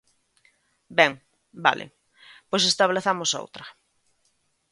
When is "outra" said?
3.41-3.65